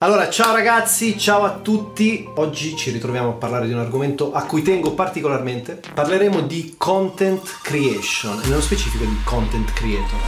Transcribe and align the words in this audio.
Allora, 0.00 0.30
ciao 0.30 0.54
ragazzi, 0.54 1.18
ciao 1.18 1.42
a 1.42 1.58
tutti. 1.58 2.24
Oggi 2.36 2.76
ci 2.76 2.92
ritroviamo 2.92 3.30
a 3.30 3.32
parlare 3.32 3.66
di 3.66 3.72
un 3.72 3.80
argomento 3.80 4.32
a 4.32 4.44
cui 4.44 4.62
tengo 4.62 4.92
particolarmente. 4.92 5.80
Parleremo 5.92 6.42
di 6.42 6.76
content 6.78 7.42
creation, 7.62 8.38
nello 8.44 8.60
specifico 8.60 9.02
di 9.02 9.18
content 9.24 9.72
creator. 9.72 10.20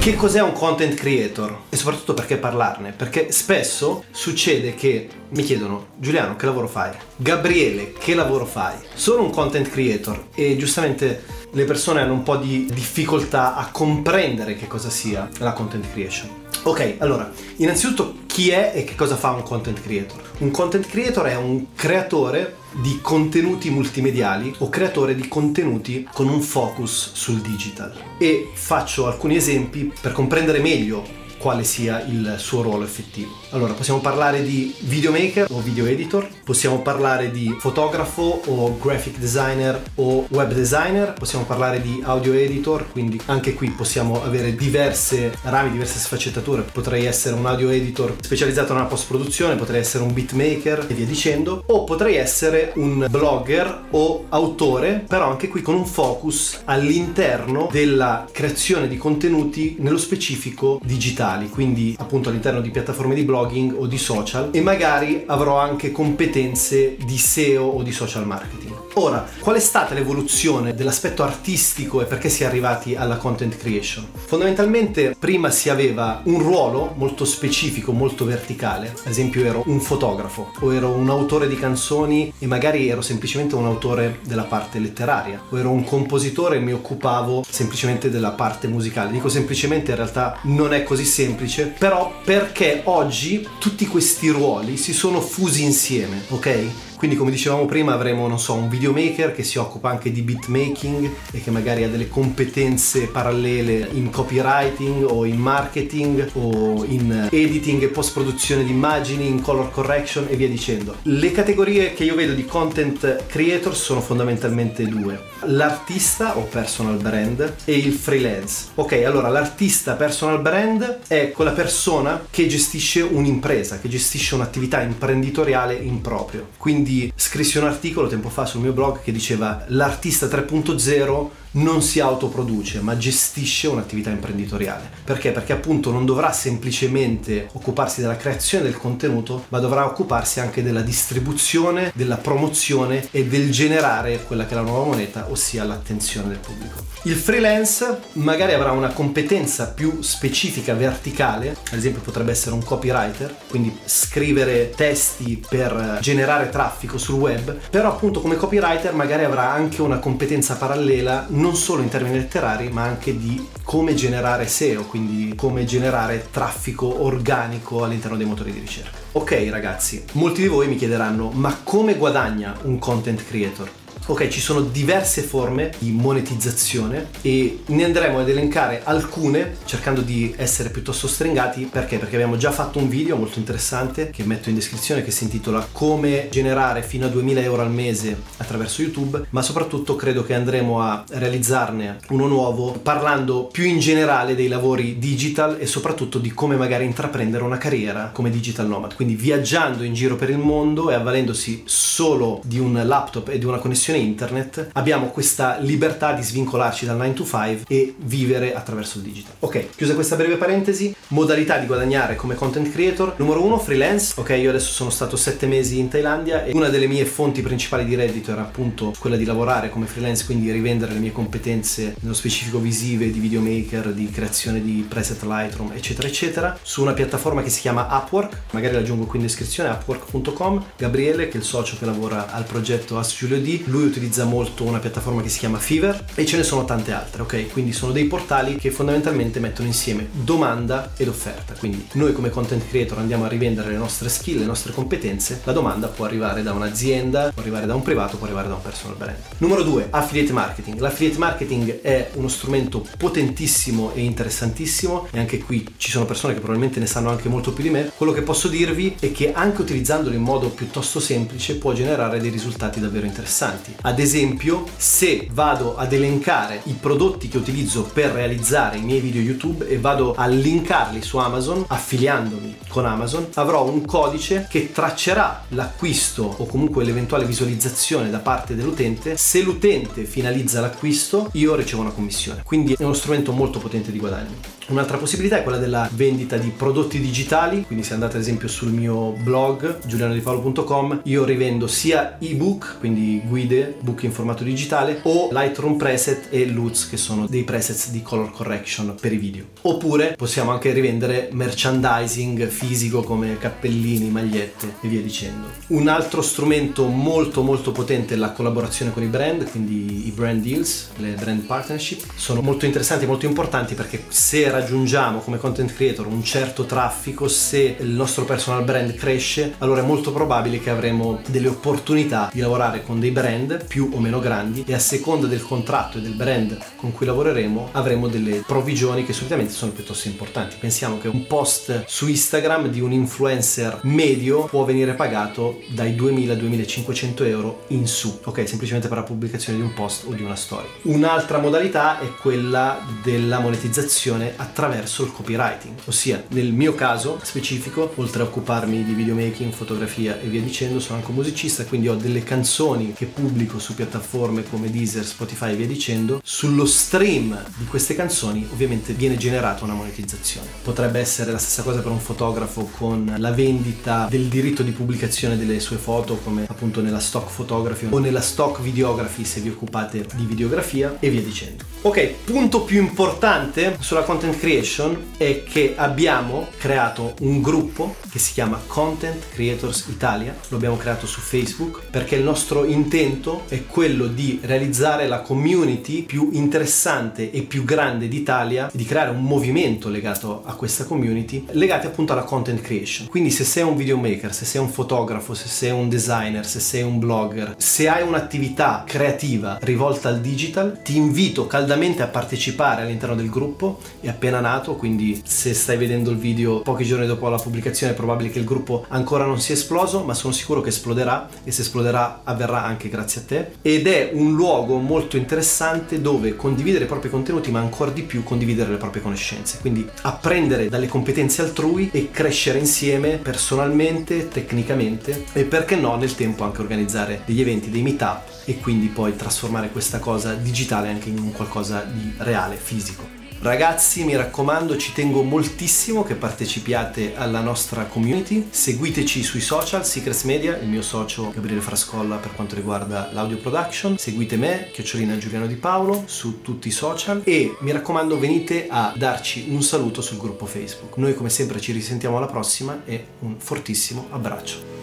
Che 0.00 0.14
cos'è 0.14 0.40
un 0.40 0.52
content 0.52 0.94
creator? 0.94 1.62
E 1.68 1.76
soprattutto 1.76 2.14
perché 2.14 2.36
parlarne? 2.36 2.92
Perché 2.92 3.30
spesso 3.30 4.04
succede 4.10 4.74
che 4.74 5.08
mi 5.30 5.44
chiedono 5.44 5.88
Giuliano 5.96 6.34
che 6.34 6.46
lavoro 6.46 6.66
fai? 6.68 6.90
Gabriele 7.16 7.92
che 7.92 8.14
lavoro 8.14 8.44
fai? 8.44 8.74
Sono 8.94 9.22
un 9.22 9.30
content 9.30 9.68
creator 9.68 10.26
e 10.34 10.56
giustamente 10.56 11.22
le 11.56 11.64
persone 11.64 12.02
hanno 12.02 12.12
un 12.12 12.22
po' 12.22 12.36
di 12.36 12.68
difficoltà 12.70 13.56
a 13.56 13.70
comprendere 13.70 14.56
che 14.56 14.66
cosa 14.66 14.90
sia 14.90 15.26
la 15.38 15.52
content 15.52 15.90
creation. 15.90 16.28
Ok, 16.64 16.96
allora, 16.98 17.32
innanzitutto 17.56 18.16
chi 18.26 18.50
è 18.50 18.72
e 18.74 18.84
che 18.84 18.94
cosa 18.94 19.16
fa 19.16 19.30
un 19.30 19.42
content 19.42 19.80
creator? 19.80 20.20
Un 20.38 20.50
content 20.50 20.86
creator 20.86 21.24
è 21.24 21.34
un 21.34 21.68
creatore 21.74 22.56
di 22.82 22.98
contenuti 23.00 23.70
multimediali 23.70 24.54
o 24.58 24.68
creatore 24.68 25.14
di 25.14 25.26
contenuti 25.28 26.06
con 26.12 26.28
un 26.28 26.42
focus 26.42 27.12
sul 27.14 27.40
digital. 27.40 27.90
E 28.18 28.50
faccio 28.52 29.06
alcuni 29.06 29.36
esempi 29.36 29.90
per 29.98 30.12
comprendere 30.12 30.58
meglio 30.58 31.24
quale 31.38 31.64
sia 31.64 32.02
il 32.02 32.36
suo 32.38 32.62
ruolo 32.62 32.84
effettivo. 32.84 33.30
Allora, 33.50 33.72
possiamo 33.72 34.00
parlare 34.00 34.42
di 34.42 34.74
videomaker 34.80 35.46
o 35.50 35.60
video 35.60 35.86
editor, 35.86 36.28
possiamo 36.44 36.80
parlare 36.80 37.30
di 37.30 37.54
fotografo 37.58 38.42
o 38.46 38.78
graphic 38.78 39.18
designer 39.18 39.80
o 39.96 40.26
web 40.30 40.52
designer, 40.52 41.12
possiamo 41.12 41.44
parlare 41.44 41.80
di 41.80 42.00
audio 42.04 42.32
editor, 42.32 42.90
quindi 42.90 43.20
anche 43.26 43.54
qui 43.54 43.70
possiamo 43.70 44.22
avere 44.22 44.54
diverse 44.54 45.36
rami, 45.42 45.70
diverse 45.70 45.98
sfaccettature. 45.98 46.62
Potrei 46.62 47.04
essere 47.04 47.34
un 47.34 47.46
audio 47.46 47.70
editor 47.70 48.14
specializzato 48.20 48.72
nella 48.72 48.86
post 48.86 49.06
produzione, 49.06 49.56
potrei 49.56 49.80
essere 49.80 50.04
un 50.04 50.12
beatmaker 50.12 50.86
e 50.88 50.94
via 50.94 51.06
dicendo, 51.06 51.62
o 51.66 51.84
potrei 51.84 52.16
essere 52.16 52.72
un 52.76 53.06
blogger 53.10 53.84
o 53.90 54.24
autore, 54.28 55.04
però 55.06 55.30
anche 55.30 55.48
qui 55.48 55.62
con 55.62 55.74
un 55.74 55.86
focus 55.86 56.60
all'interno 56.64 57.68
della 57.70 58.26
creazione 58.30 58.88
di 58.88 58.96
contenuti 58.96 59.76
nello 59.78 59.98
specifico 59.98 60.80
digitale 60.82 61.25
digitali, 61.26 61.48
quindi 61.48 61.96
appunto 61.98 62.28
all'interno 62.28 62.60
di 62.60 62.70
piattaforme 62.70 63.14
di 63.14 63.24
blogging 63.24 63.74
o 63.76 63.86
di 63.86 63.98
social 63.98 64.50
e 64.52 64.60
magari 64.60 65.24
avrò 65.26 65.58
anche 65.58 65.90
competenze 65.90 66.96
di 67.04 67.18
SEO 67.18 67.64
o 67.64 67.82
di 67.82 67.92
social 67.92 68.26
marketing. 68.26 68.65
Ora, 68.98 69.28
qual 69.40 69.56
è 69.56 69.60
stata 69.60 69.92
l'evoluzione 69.92 70.74
dell'aspetto 70.74 71.22
artistico 71.22 72.00
e 72.00 72.06
perché 72.06 72.30
si 72.30 72.44
è 72.44 72.46
arrivati 72.46 72.94
alla 72.94 73.18
content 73.18 73.54
creation? 73.58 74.06
Fondamentalmente 74.14 75.14
prima 75.18 75.50
si 75.50 75.68
aveva 75.68 76.22
un 76.24 76.38
ruolo 76.38 76.94
molto 76.96 77.26
specifico, 77.26 77.92
molto 77.92 78.24
verticale, 78.24 78.94
ad 78.98 79.10
esempio 79.10 79.44
ero 79.44 79.62
un 79.66 79.80
fotografo 79.80 80.50
o 80.60 80.72
ero 80.72 80.88
un 80.92 81.10
autore 81.10 81.46
di 81.46 81.56
canzoni 81.56 82.32
e 82.38 82.46
magari 82.46 82.88
ero 82.88 83.02
semplicemente 83.02 83.54
un 83.54 83.66
autore 83.66 84.20
della 84.24 84.44
parte 84.44 84.78
letteraria 84.78 85.42
o 85.46 85.58
ero 85.58 85.68
un 85.72 85.84
compositore 85.84 86.56
e 86.56 86.60
mi 86.60 86.72
occupavo 86.72 87.44
semplicemente 87.46 88.08
della 88.08 88.30
parte 88.30 88.66
musicale. 88.66 89.10
Dico 89.10 89.28
semplicemente 89.28 89.90
in 89.90 89.98
realtà 89.98 90.38
non 90.44 90.72
è 90.72 90.82
così 90.84 91.04
semplice, 91.04 91.66
però 91.66 92.14
perché 92.24 92.80
oggi 92.84 93.46
tutti 93.58 93.86
questi 93.86 94.30
ruoli 94.30 94.78
si 94.78 94.94
sono 94.94 95.20
fusi 95.20 95.64
insieme, 95.64 96.22
ok? 96.28 96.85
Quindi 96.96 97.16
come 97.16 97.30
dicevamo 97.30 97.66
prima 97.66 97.92
avremo, 97.92 98.26
non 98.26 98.38
so, 98.38 98.54
un 98.54 98.68
videomaker 98.68 99.34
che 99.34 99.42
si 99.42 99.58
occupa 99.58 99.90
anche 99.90 100.10
di 100.10 100.22
beatmaking 100.22 101.10
e 101.30 101.42
che 101.42 101.50
magari 101.50 101.84
ha 101.84 101.88
delle 101.88 102.08
competenze 102.08 103.06
parallele 103.06 103.88
in 103.92 104.10
copywriting 104.10 105.04
o 105.04 105.26
in 105.26 105.36
marketing 105.36 106.30
o 106.32 106.84
in 106.88 107.28
editing 107.30 107.82
e 107.82 107.88
post 107.88 108.12
produzione 108.12 108.64
di 108.64 108.70
immagini, 108.70 109.26
in 109.26 109.42
color 109.42 109.70
correction 109.70 110.26
e 110.30 110.36
via 110.36 110.48
dicendo. 110.48 110.96
Le 111.02 111.30
categorie 111.32 111.92
che 111.92 112.04
io 112.04 112.14
vedo 112.14 112.32
di 112.32 112.46
content 112.46 113.26
creator 113.26 113.76
sono 113.76 114.00
fondamentalmente 114.00 114.86
due. 114.86 115.20
L'artista 115.44 116.38
o 116.38 116.42
personal 116.44 116.96
brand 116.96 117.56
e 117.64 117.76
il 117.76 117.92
freelance. 117.92 118.68
Ok, 118.74 119.02
allora 119.04 119.28
l'artista 119.28 119.94
personal 119.94 120.40
brand 120.40 121.00
è 121.06 121.30
quella 121.30 121.52
persona 121.52 122.26
che 122.30 122.46
gestisce 122.46 123.02
un'impresa, 123.02 123.78
che 123.80 123.88
gestisce 123.88 124.34
un'attività 124.34 124.80
imprenditoriale 124.80 125.74
in 125.74 126.00
proprio. 126.00 126.48
Quindi 126.56 126.85
quindi 126.86 127.12
scrissi 127.16 127.58
un 127.58 127.64
articolo 127.64 128.06
tempo 128.06 128.28
fa 128.28 128.46
sul 128.46 128.60
mio 128.60 128.72
blog 128.72 129.02
che 129.02 129.10
diceva 129.10 129.64
l'artista 129.68 130.26
3.0 130.26 131.28
non 131.56 131.82
si 131.82 132.00
autoproduce 132.00 132.80
ma 132.80 132.96
gestisce 132.96 133.68
un'attività 133.68 134.10
imprenditoriale. 134.10 134.90
Perché? 135.04 135.32
Perché 135.32 135.52
appunto 135.52 135.90
non 135.90 136.04
dovrà 136.04 136.32
semplicemente 136.32 137.48
occuparsi 137.52 138.00
della 138.00 138.16
creazione 138.16 138.64
del 138.64 138.76
contenuto, 138.76 139.44
ma 139.48 139.58
dovrà 139.58 139.84
occuparsi 139.84 140.40
anche 140.40 140.62
della 140.62 140.82
distribuzione, 140.82 141.92
della 141.94 142.16
promozione 142.16 143.08
e 143.10 143.26
del 143.26 143.50
generare 143.50 144.24
quella 144.24 144.46
che 144.46 144.52
è 144.52 144.56
la 144.56 144.62
nuova 144.62 144.86
moneta, 144.86 145.26
ossia 145.30 145.64
l'attenzione 145.64 146.28
del 146.28 146.38
pubblico. 146.38 146.84
Il 147.02 147.14
freelance 147.14 148.00
magari 148.14 148.52
avrà 148.52 148.72
una 148.72 148.88
competenza 148.88 149.68
più 149.68 150.02
specifica, 150.02 150.74
verticale, 150.74 151.56
ad 151.70 151.78
esempio 151.78 152.02
potrebbe 152.02 152.32
essere 152.32 152.54
un 152.54 152.64
copywriter, 152.64 153.34
quindi 153.48 153.78
scrivere 153.84 154.70
testi 154.70 155.42
per 155.48 155.98
generare 156.00 156.48
traffico 156.48 156.98
sul 156.98 157.14
web, 157.14 157.56
però 157.70 157.90
appunto 157.90 158.20
come 158.20 158.36
copywriter 158.36 158.92
magari 158.94 159.24
avrà 159.24 159.52
anche 159.52 159.82
una 159.82 159.98
competenza 159.98 160.56
parallela 160.56 161.26
non 161.28 161.45
solo 161.54 161.82
in 161.82 161.88
termini 161.88 162.16
letterari, 162.16 162.68
ma 162.70 162.82
anche 162.82 163.16
di 163.16 163.46
come 163.62 163.94
generare 163.94 164.46
SEO, 164.46 164.84
quindi 164.84 165.34
come 165.36 165.64
generare 165.64 166.28
traffico 166.30 167.04
organico 167.04 167.84
all'interno 167.84 168.16
dei 168.16 168.26
motori 168.26 168.52
di 168.52 168.60
ricerca. 168.60 168.98
Ok 169.12 169.48
ragazzi, 169.50 170.04
molti 170.12 170.42
di 170.42 170.48
voi 170.48 170.68
mi 170.68 170.76
chiederanno 170.76 171.30
ma 171.30 171.58
come 171.62 171.96
guadagna 171.96 172.54
un 172.62 172.78
content 172.78 173.24
creator? 173.24 173.70
Ok, 174.08 174.28
ci 174.28 174.40
sono 174.40 174.60
diverse 174.60 175.20
forme 175.20 175.72
di 175.78 175.90
monetizzazione 175.90 177.08
e 177.22 177.62
ne 177.66 177.84
andremo 177.84 178.20
ad 178.20 178.28
elencare 178.28 178.82
alcune 178.84 179.56
cercando 179.64 180.00
di 180.00 180.32
essere 180.36 180.70
piuttosto 180.70 181.08
stringati 181.08 181.64
perché? 181.64 181.98
Perché 181.98 182.14
abbiamo 182.14 182.36
già 182.36 182.52
fatto 182.52 182.78
un 182.78 182.88
video 182.88 183.16
molto 183.16 183.40
interessante 183.40 184.10
che 184.10 184.22
metto 184.22 184.48
in 184.48 184.54
descrizione 184.54 185.02
che 185.02 185.10
si 185.10 185.24
intitola 185.24 185.66
come 185.72 186.28
generare 186.30 186.82
fino 186.82 187.06
a 187.06 187.08
2000 187.08 187.40
euro 187.40 187.62
al 187.62 187.72
mese 187.72 188.16
attraverso 188.36 188.80
YouTube, 188.80 189.26
ma 189.30 189.42
soprattutto 189.42 189.96
credo 189.96 190.22
che 190.22 190.34
andremo 190.34 190.80
a 190.80 191.02
realizzarne 191.10 191.98
uno 192.10 192.28
nuovo 192.28 192.78
parlando 192.80 193.48
più 193.50 193.64
in 193.64 193.80
generale 193.80 194.36
dei 194.36 194.46
lavori 194.46 195.00
digital 195.00 195.56
e 195.58 195.66
soprattutto 195.66 196.20
di 196.20 196.30
come 196.30 196.54
magari 196.54 196.84
intraprendere 196.84 197.42
una 197.42 197.58
carriera 197.58 198.10
come 198.12 198.30
digital 198.30 198.68
nomad, 198.68 198.94
quindi 198.94 199.16
viaggiando 199.16 199.82
in 199.82 199.94
giro 199.94 200.14
per 200.14 200.30
il 200.30 200.38
mondo 200.38 200.92
e 200.92 200.94
avvalendosi 200.94 201.64
solo 201.64 202.40
di 202.44 202.60
un 202.60 202.80
laptop 202.84 203.30
e 203.30 203.38
di 203.38 203.44
una 203.44 203.58
connessione 203.58 203.94
internet 203.96 204.70
abbiamo 204.72 205.08
questa 205.08 205.58
libertà 205.58 206.12
di 206.12 206.22
svincolarci 206.22 206.86
dal 206.86 206.96
9 206.96 207.12
to 207.12 207.24
5 207.24 207.64
e 207.68 207.94
vivere 207.98 208.54
attraverso 208.54 208.98
il 208.98 209.04
digital. 209.04 209.34
Ok, 209.40 209.70
chiusa 209.76 209.94
questa 209.94 210.16
breve 210.16 210.36
parentesi, 210.36 210.94
modalità 211.08 211.58
di 211.58 211.66
guadagnare 211.66 212.16
come 212.16 212.34
content 212.34 212.70
creator. 212.70 213.14
Numero 213.18 213.44
uno, 213.44 213.58
freelance. 213.58 214.14
Ok, 214.16 214.30
io 214.30 214.50
adesso 214.50 214.72
sono 214.72 214.90
stato 214.90 215.16
sette 215.16 215.46
mesi 215.46 215.78
in 215.78 215.88
Thailandia 215.88 216.44
e 216.44 216.52
una 216.52 216.68
delle 216.68 216.86
mie 216.86 217.04
fonti 217.04 217.42
principali 217.42 217.84
di 217.84 217.94
reddito 217.94 218.30
era 218.30 218.40
appunto 218.42 218.94
quella 218.98 219.16
di 219.16 219.24
lavorare 219.24 219.68
come 219.68 219.86
freelance, 219.86 220.24
quindi 220.24 220.50
rivendere 220.50 220.92
le 220.92 221.00
mie 221.00 221.12
competenze 221.12 221.96
nello 222.00 222.14
specifico 222.14 222.58
visive 222.58 223.10
di 223.10 223.18
videomaker, 223.18 223.92
di 223.92 224.10
creazione 224.10 224.62
di 224.62 224.84
preset 224.88 225.22
Lightroom, 225.22 225.72
eccetera, 225.72 226.08
eccetera, 226.08 226.58
su 226.62 226.82
una 226.82 226.92
piattaforma 226.92 227.42
che 227.42 227.50
si 227.50 227.60
chiama 227.60 227.88
Upwork. 227.90 228.42
Magari 228.52 228.74
la 228.74 228.82
aggiungo 228.86 229.04
qui 229.04 229.18
in 229.18 229.26
descrizione, 229.26 229.70
upwork.com. 229.70 230.64
Gabriele, 230.76 231.28
che 231.28 231.34
è 231.34 231.40
il 231.40 231.44
socio 231.44 231.76
che 231.76 231.84
lavora 231.84 232.32
al 232.32 232.44
progetto 232.44 232.98
Ask 232.98 233.16
Giulio 233.16 233.40
D, 233.40 233.62
lui 233.66 233.85
utilizza 233.86 234.24
molto 234.24 234.64
una 234.64 234.78
piattaforma 234.78 235.22
che 235.22 235.28
si 235.28 235.38
chiama 235.38 235.58
Fever 235.58 236.04
e 236.14 236.26
ce 236.26 236.36
ne 236.36 236.42
sono 236.42 236.64
tante 236.64 236.92
altre, 236.92 237.22
ok? 237.22 237.52
Quindi 237.52 237.72
sono 237.72 237.92
dei 237.92 238.04
portali 238.04 238.56
che 238.56 238.70
fondamentalmente 238.70 239.40
mettono 239.40 239.68
insieme 239.68 240.08
domanda 240.10 240.92
ed 240.96 241.08
offerta. 241.08 241.54
Quindi 241.54 241.86
noi 241.92 242.12
come 242.12 242.30
content 242.30 242.66
creator 242.68 242.98
andiamo 242.98 243.24
a 243.24 243.28
rivendere 243.28 243.70
le 243.70 243.76
nostre 243.76 244.08
skill, 244.08 244.38
le 244.38 244.44
nostre 244.44 244.72
competenze, 244.72 245.40
la 245.44 245.52
domanda 245.52 245.88
può 245.88 246.04
arrivare 246.04 246.42
da 246.42 246.52
un'azienda, 246.52 247.30
può 247.32 247.42
arrivare 247.42 247.66
da 247.66 247.74
un 247.74 247.82
privato, 247.82 248.16
può 248.16 248.26
arrivare 248.26 248.48
da 248.48 248.54
un 248.54 248.62
personal 248.62 248.96
brand. 248.96 249.18
Numero 249.38 249.62
due, 249.62 249.86
affiliate 249.90 250.32
marketing. 250.32 250.78
L'affiliate 250.78 251.18
marketing 251.18 251.80
è 251.80 252.10
uno 252.14 252.28
strumento 252.28 252.86
potentissimo 252.96 253.92
e 253.94 254.02
interessantissimo 254.02 255.08
e 255.10 255.18
anche 255.18 255.38
qui 255.38 255.74
ci 255.76 255.90
sono 255.90 256.04
persone 256.04 256.32
che 256.32 256.40
probabilmente 256.40 256.80
ne 256.80 256.86
sanno 256.86 257.10
anche 257.10 257.28
molto 257.28 257.52
più 257.52 257.62
di 257.62 257.70
me. 257.70 257.90
Quello 257.96 258.12
che 258.12 258.22
posso 258.22 258.48
dirvi 258.48 258.96
è 258.98 259.12
che 259.12 259.32
anche 259.32 259.62
utilizzandolo 259.62 260.14
in 260.14 260.22
modo 260.22 260.48
piuttosto 260.48 261.00
semplice 261.00 261.56
può 261.56 261.72
generare 261.72 262.18
dei 262.18 262.30
risultati 262.30 262.80
davvero 262.80 263.06
interessanti 263.06 263.74
Ad 263.82 263.98
esempio, 263.98 264.64
se 264.76 265.28
vado 265.30 265.76
ad 265.76 265.92
elencare 265.92 266.60
i 266.64 266.72
prodotti 266.72 267.28
che 267.28 267.36
utilizzo 267.36 267.82
per 267.82 268.10
realizzare 268.10 268.78
i 268.78 268.82
miei 268.82 269.00
video 269.00 269.22
YouTube 269.22 269.68
e 269.68 269.78
vado 269.78 270.14
a 270.16 270.26
linkarli 270.26 271.02
su 271.02 271.18
Amazon, 271.18 271.64
affiliandomi 271.66 272.56
con 272.68 272.84
Amazon, 272.84 273.28
avrò 273.34 273.64
un 273.68 273.84
codice 273.84 274.46
che 274.50 274.72
traccerà 274.72 275.44
l'acquisto 275.48 276.34
o 276.38 276.46
comunque 276.46 276.84
l'eventuale 276.84 277.24
visualizzazione 277.24 278.10
da 278.10 278.18
parte 278.18 278.54
dell'utente. 278.54 279.16
Se 279.16 279.42
l'utente 279.42 280.04
finalizza 280.04 280.60
l'acquisto, 280.60 281.28
io 281.32 281.54
ricevo 281.54 281.82
una 281.82 281.90
commissione. 281.90 282.42
Quindi 282.44 282.74
è 282.78 282.82
uno 282.82 282.94
strumento 282.94 283.32
molto 283.32 283.58
potente 283.58 283.92
di 283.92 283.98
guadagno. 283.98 284.54
Un'altra 284.68 284.96
possibilità 284.96 285.38
è 285.38 285.42
quella 285.44 285.58
della 285.58 285.88
vendita 285.92 286.36
di 286.36 286.48
prodotti 286.48 286.98
digitali, 286.98 287.62
quindi 287.64 287.84
se 287.84 287.94
andate 287.94 288.16
ad 288.16 288.22
esempio 288.22 288.48
sul 288.48 288.72
mio 288.72 289.12
blog 289.12 289.78
giulianodipalo.com 289.86 291.02
io 291.04 291.24
rivendo 291.24 291.68
sia 291.68 292.16
ebook, 292.18 292.78
quindi 292.80 293.22
guide, 293.24 293.76
book 293.78 294.02
in 294.02 294.10
formato 294.10 294.42
digitale, 294.42 295.00
o 295.04 295.28
Lightroom 295.30 295.76
preset 295.76 296.28
e 296.30 296.46
Lutz 296.46 296.88
che 296.88 296.96
sono 296.96 297.28
dei 297.28 297.44
presets 297.44 297.90
di 297.90 298.02
color 298.02 298.32
correction 298.32 298.96
per 299.00 299.12
i 299.12 299.18
video. 299.18 299.44
Oppure 299.62 300.14
possiamo 300.16 300.50
anche 300.50 300.72
rivendere 300.72 301.28
merchandising 301.30 302.48
fisico 302.48 303.04
come 303.04 303.38
cappellini, 303.38 304.10
magliette 304.10 304.78
e 304.80 304.88
via 304.88 305.00
dicendo. 305.00 305.46
Un 305.68 305.86
altro 305.86 306.22
strumento 306.22 306.86
molto 306.86 307.42
molto 307.42 307.70
potente 307.70 308.14
è 308.14 308.16
la 308.16 308.32
collaborazione 308.32 308.92
con 308.92 309.04
i 309.04 309.06
brand, 309.06 309.48
quindi 309.48 310.08
i 310.08 310.10
brand 310.10 310.42
deals, 310.42 310.88
le 310.96 311.10
brand 311.10 311.42
partnership, 311.42 312.02
sono 312.16 312.40
molto 312.40 312.66
interessanti, 312.66 313.06
molto 313.06 313.26
importanti 313.26 313.74
perché 313.74 314.02
se 314.08 314.54
raggiungiamo 314.56 315.18
come 315.18 315.36
content 315.36 315.74
creator 315.74 316.06
un 316.06 316.24
certo 316.24 316.64
traffico, 316.64 317.28
se 317.28 317.76
il 317.78 317.90
nostro 317.90 318.24
personal 318.24 318.64
brand 318.64 318.94
cresce, 318.94 319.54
allora 319.58 319.82
è 319.82 319.84
molto 319.84 320.12
probabile 320.12 320.60
che 320.60 320.70
avremo 320.70 321.20
delle 321.26 321.48
opportunità 321.48 322.30
di 322.32 322.40
lavorare 322.40 322.82
con 322.82 322.98
dei 322.98 323.10
brand 323.10 323.66
più 323.66 323.90
o 323.92 324.00
meno 324.00 324.18
grandi 324.18 324.64
e 324.66 324.72
a 324.72 324.78
seconda 324.78 325.26
del 325.26 325.42
contratto 325.42 325.98
e 325.98 326.00
del 326.00 326.14
brand 326.14 326.58
con 326.76 326.92
cui 326.92 327.04
lavoreremo 327.04 327.68
avremo 327.72 328.08
delle 328.08 328.42
provvigioni 328.46 329.04
che 329.04 329.12
solitamente 329.12 329.52
sono 329.52 329.72
piuttosto 329.72 330.08
importanti. 330.08 330.56
Pensiamo 330.58 330.98
che 330.98 331.08
un 331.08 331.26
post 331.26 331.84
su 331.86 332.08
Instagram 332.08 332.68
di 332.68 332.80
un 332.80 332.92
influencer 332.92 333.80
medio 333.82 334.44
può 334.44 334.64
venire 334.64 334.94
pagato 334.94 335.60
dai 335.68 335.94
2000-2500 335.94 337.26
euro 337.26 337.64
in 337.68 337.86
su, 337.86 338.20
ok? 338.24 338.48
Semplicemente 338.48 338.88
per 338.88 338.96
la 338.96 339.02
pubblicazione 339.04 339.58
di 339.58 339.64
un 339.64 339.74
post 339.74 340.04
o 340.06 340.14
di 340.14 340.22
una 340.22 340.36
storia. 340.36 340.70
Un'altra 340.82 341.38
modalità 341.38 342.00
è 342.00 342.10
quella 342.20 342.80
della 343.02 343.38
monetizzazione 343.38 344.34
attraverso 344.46 345.04
il 345.04 345.12
copywriting, 345.12 345.74
ossia 345.84 346.24
nel 346.28 346.52
mio 346.52 346.74
caso 346.74 347.18
specifico, 347.22 347.92
oltre 347.96 348.22
a 348.22 348.26
occuparmi 348.26 348.84
di 348.84 348.92
videomaking, 348.92 349.52
fotografia 349.52 350.20
e 350.20 350.28
via 350.28 350.40
dicendo, 350.40 350.80
sono 350.80 350.98
anche 350.98 351.12
musicista, 351.12 351.64
quindi 351.64 351.88
ho 351.88 351.94
delle 351.94 352.22
canzoni 352.22 352.92
che 352.92 353.06
pubblico 353.06 353.58
su 353.58 353.74
piattaforme 353.74 354.44
come 354.44 354.70
Deezer, 354.70 355.04
Spotify 355.04 355.52
e 355.52 355.56
via 355.56 355.66
dicendo. 355.66 356.20
Sullo 356.24 356.64
stream 356.64 357.44
di 357.56 357.64
queste 357.66 357.94
canzoni 357.94 358.46
ovviamente 358.50 358.92
viene 358.92 359.16
generata 359.16 359.64
una 359.64 359.74
monetizzazione. 359.74 360.48
Potrebbe 360.62 361.00
essere 361.00 361.32
la 361.32 361.38
stessa 361.38 361.62
cosa 361.62 361.80
per 361.80 361.90
un 361.90 362.00
fotografo 362.00 362.68
con 362.76 363.14
la 363.18 363.32
vendita 363.32 364.06
del 364.08 364.26
diritto 364.26 364.62
di 364.62 364.70
pubblicazione 364.70 365.36
delle 365.36 365.60
sue 365.60 365.76
foto 365.76 366.16
come 366.16 366.46
appunto 366.48 366.80
nella 366.80 367.00
stock 367.00 367.34
photography 367.34 367.88
o 367.90 367.98
nella 367.98 368.20
stock 368.20 368.60
videography 368.60 369.24
se 369.24 369.40
vi 369.40 369.48
occupate 369.48 370.06
di 370.14 370.24
videografia 370.24 370.96
e 371.00 371.10
via 371.10 371.22
dicendo. 371.22 371.64
Ok, 371.82 372.14
punto 372.24 372.62
più 372.62 372.80
importante 372.80 373.76
sulla 373.80 374.02
content 374.02 374.35
creation 374.36 375.12
è 375.16 375.42
che 375.42 375.74
abbiamo 375.76 376.48
creato 376.58 377.14
un 377.20 377.40
gruppo 377.40 377.96
che 378.10 378.18
si 378.18 378.32
chiama 378.32 378.60
Content 378.66 379.28
Creators 379.30 379.86
Italia, 379.88 380.34
lo 380.48 380.56
abbiamo 380.56 380.76
creato 380.76 381.06
su 381.06 381.20
Facebook 381.20 381.82
perché 381.90 382.16
il 382.16 382.22
nostro 382.22 382.64
intento 382.64 383.42
è 383.48 383.66
quello 383.66 384.06
di 384.06 384.40
realizzare 384.42 385.06
la 385.06 385.20
community 385.20 386.02
più 386.02 386.30
interessante 386.32 387.30
e 387.30 387.42
più 387.42 387.64
grande 387.64 388.08
d'Italia, 388.08 388.70
di 388.72 388.84
creare 388.84 389.10
un 389.10 389.22
movimento 389.22 389.88
legato 389.88 390.42
a 390.44 390.54
questa 390.54 390.84
community, 390.84 391.44
legati 391.50 391.86
appunto 391.86 392.12
alla 392.12 392.22
content 392.22 392.60
creation. 392.60 393.08
Quindi 393.08 393.30
se 393.30 393.44
sei 393.44 393.62
un 393.62 393.76
videomaker, 393.76 394.32
se 394.32 394.44
sei 394.44 394.60
un 394.60 394.68
fotografo, 394.68 395.34
se 395.34 395.48
sei 395.48 395.70
un 395.70 395.88
designer, 395.88 396.46
se 396.46 396.60
sei 396.60 396.82
un 396.82 396.98
blogger, 396.98 397.54
se 397.58 397.88
hai 397.88 398.02
un'attività 398.02 398.84
creativa 398.86 399.58
rivolta 399.62 400.08
al 400.08 400.20
digital, 400.20 400.80
ti 400.82 400.96
invito 400.96 401.46
caldamente 401.46 402.02
a 402.02 402.06
partecipare 402.06 402.82
all'interno 402.82 403.14
del 403.14 403.30
gruppo 403.30 403.80
e 404.00 404.08
appena 404.08 404.25
appena 404.26 404.40
nato, 404.40 404.74
quindi 404.74 405.22
se 405.24 405.54
stai 405.54 405.76
vedendo 405.76 406.10
il 406.10 406.16
video 406.16 406.60
pochi 406.60 406.84
giorni 406.84 407.06
dopo 407.06 407.28
la 407.28 407.38
pubblicazione 407.38 407.92
è 407.92 407.96
probabile 407.96 408.30
che 408.30 408.40
il 408.40 408.44
gruppo 408.44 408.84
ancora 408.88 409.24
non 409.24 409.40
sia 409.40 409.54
esploso, 409.54 410.02
ma 410.02 410.14
sono 410.14 410.32
sicuro 410.32 410.60
che 410.60 410.70
esploderà 410.70 411.28
e 411.44 411.52
se 411.52 411.62
esploderà 411.62 412.22
avverrà 412.24 412.64
anche 412.64 412.88
grazie 412.88 413.20
a 413.20 413.24
te. 413.24 413.50
Ed 413.62 413.86
è 413.86 414.10
un 414.12 414.34
luogo 414.34 414.78
molto 414.78 415.16
interessante 415.16 416.00
dove 416.00 416.34
condividere 416.34 416.84
i 416.84 416.88
propri 416.88 417.08
contenuti, 417.08 417.50
ma 417.50 417.60
ancora 417.60 417.90
di 417.90 418.02
più 418.02 418.24
condividere 418.24 418.70
le 418.70 418.76
proprie 418.76 419.02
conoscenze. 419.02 419.58
Quindi 419.60 419.88
apprendere 420.02 420.68
dalle 420.68 420.88
competenze 420.88 421.42
altrui 421.42 421.90
e 421.92 422.10
crescere 422.10 422.58
insieme 422.58 423.18
personalmente, 423.18 424.28
tecnicamente 424.28 425.24
e 425.32 425.44
perché 425.44 425.76
no 425.76 425.96
nel 425.96 426.14
tempo 426.14 426.42
anche 426.42 426.60
organizzare 426.60 427.22
degli 427.24 427.40
eventi, 427.40 427.70
dei 427.70 427.82
meetup 427.82 428.34
e 428.44 428.58
quindi 428.58 428.88
poi 428.88 429.14
trasformare 429.14 429.70
questa 429.70 429.98
cosa 429.98 430.34
digitale 430.34 430.88
anche 430.88 431.08
in 431.08 431.32
qualcosa 431.32 431.82
di 431.82 432.12
reale, 432.18 432.56
fisico. 432.56 433.15
Ragazzi, 433.46 434.02
mi 434.02 434.16
raccomando, 434.16 434.76
ci 434.76 434.92
tengo 434.92 435.22
moltissimo 435.22 436.02
che 436.02 436.16
partecipiate 436.16 437.14
alla 437.14 437.38
nostra 437.38 437.84
community. 437.84 438.48
Seguiteci 438.50 439.22
sui 439.22 439.40
social, 439.40 439.86
Secrets 439.86 440.24
Media, 440.24 440.56
il 440.56 440.66
mio 440.66 440.82
socio 440.82 441.30
Gabriele 441.30 441.60
Frascolla 441.60 442.16
per 442.16 442.34
quanto 442.34 442.56
riguarda 442.56 443.08
l'audio 443.12 443.36
production. 443.36 443.96
Seguite 443.98 444.36
me, 444.36 444.70
Chiocciolina 444.72 445.16
Giuliano 445.16 445.46
Di 445.46 445.54
Paolo, 445.54 446.02
su 446.06 446.42
tutti 446.42 446.66
i 446.66 446.72
social 446.72 447.20
e 447.22 447.56
mi 447.60 447.70
raccomando 447.70 448.18
venite 448.18 448.66
a 448.68 448.92
darci 448.96 449.46
un 449.48 449.62
saluto 449.62 450.02
sul 450.02 450.18
gruppo 450.18 450.46
Facebook. 450.46 450.96
Noi 450.96 451.14
come 451.14 451.30
sempre 451.30 451.60
ci 451.60 451.70
risentiamo 451.70 452.16
alla 452.16 452.26
prossima 452.26 452.82
e 452.84 453.06
un 453.20 453.38
fortissimo 453.38 454.08
abbraccio. 454.10 454.75